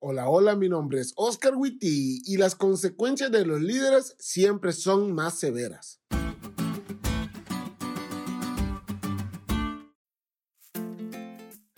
[0.00, 5.12] Hola, hola, mi nombre es Oscar Witty y las consecuencias de los líderes siempre son
[5.12, 6.00] más severas.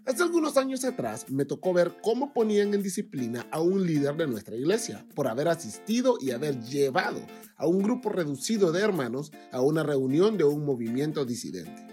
[0.04, 4.26] Hace algunos años atrás me tocó ver cómo ponían en disciplina a un líder de
[4.26, 7.24] nuestra iglesia por haber asistido y haber llevado
[7.56, 11.89] a un grupo reducido de hermanos a una reunión de un movimiento disidente.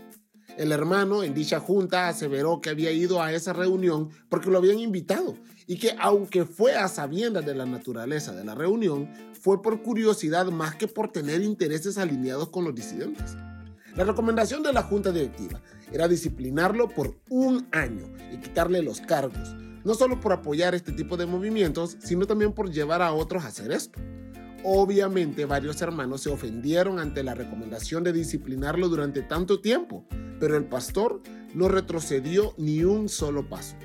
[0.57, 4.79] El hermano en dicha junta aseveró que había ido a esa reunión porque lo habían
[4.79, 5.35] invitado
[5.67, 9.07] y que aunque fue a sabiendas de la naturaleza de la reunión,
[9.39, 13.35] fue por curiosidad más que por tener intereses alineados con los disidentes.
[13.95, 19.55] La recomendación de la junta directiva era disciplinarlo por un año y quitarle los cargos,
[19.83, 23.49] no solo por apoyar este tipo de movimientos, sino también por llevar a otros a
[23.49, 23.99] hacer esto.
[24.69, 30.05] Obviamente varios hermanos se ofendieron ante la recomendación de disciplinarlo durante tanto tiempo,
[30.41, 31.21] pero el pastor
[31.53, 33.77] no retrocedió ni un solo paso.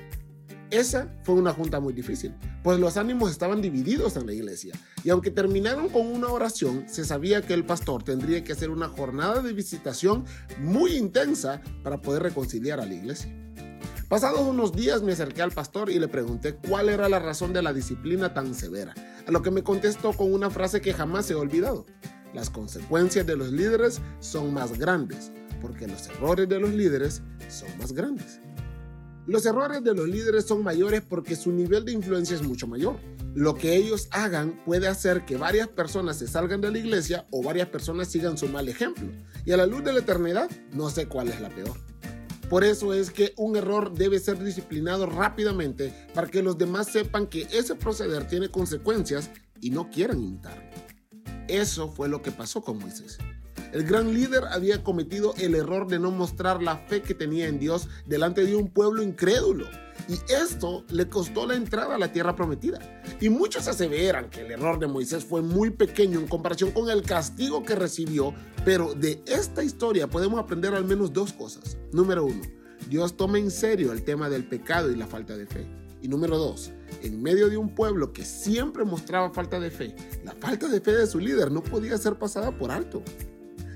[0.71, 4.75] Esa fue una junta muy difícil, pues los ánimos estaban divididos en la iglesia,
[5.05, 8.89] y aunque terminaron con una oración, se sabía que el pastor tendría que hacer una
[8.89, 10.25] jornada de visitación
[10.59, 13.42] muy intensa para poder reconciliar a la iglesia.
[14.09, 17.61] Pasados unos días me acerqué al pastor y le pregunté cuál era la razón de
[17.61, 18.93] la disciplina tan severa,
[19.25, 21.85] a lo que me contestó con una frase que jamás he olvidado.
[22.33, 27.69] Las consecuencias de los líderes son más grandes, porque los errores de los líderes son
[27.77, 28.39] más grandes.
[29.25, 32.99] Los errores de los líderes son mayores porque su nivel de influencia es mucho mayor.
[33.33, 37.41] Lo que ellos hagan puede hacer que varias personas se salgan de la iglesia o
[37.41, 39.07] varias personas sigan su mal ejemplo.
[39.45, 41.92] Y a la luz de la eternidad, no sé cuál es la peor.
[42.53, 47.25] Por eso es que un error debe ser disciplinado rápidamente para que los demás sepan
[47.25, 50.61] que ese proceder tiene consecuencias y no quieran imitarlo.
[51.47, 53.17] Eso fue lo que pasó con Moisés.
[53.73, 57.57] El gran líder había cometido el error de no mostrar la fe que tenía en
[57.57, 59.65] Dios delante de un pueblo incrédulo.
[60.07, 62.77] Y esto le costó la entrada a la tierra prometida.
[63.19, 67.01] Y muchos aseveran que el error de Moisés fue muy pequeño en comparación con el
[67.01, 71.75] castigo que recibió, pero de esta historia podemos aprender al menos dos cosas.
[71.91, 72.43] Número uno,
[72.87, 75.65] Dios toma en serio el tema del pecado y la falta de fe.
[75.99, 80.33] Y número dos, en medio de un pueblo que siempre mostraba falta de fe, la
[80.33, 83.01] falta de fe de su líder no podía ser pasada por alto.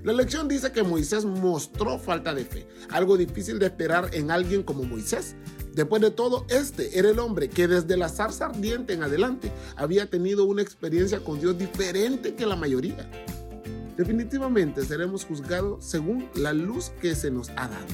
[0.03, 4.63] La lección dice que Moisés mostró falta de fe, algo difícil de esperar en alguien
[4.63, 5.35] como Moisés.
[5.73, 10.09] Después de todo, este era el hombre que desde la zarza ardiente en adelante había
[10.09, 13.09] tenido una experiencia con Dios diferente que la mayoría.
[13.97, 17.87] Definitivamente seremos juzgados según la luz que se nos ha dado.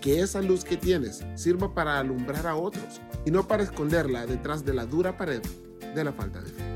[0.00, 4.64] Que esa luz que tienes sirva para alumbrar a otros y no para esconderla detrás
[4.64, 5.42] de la dura pared
[5.94, 6.75] de la falta de fe.